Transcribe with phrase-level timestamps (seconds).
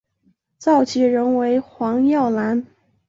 [0.57, 2.65] 召集人为黄耀南。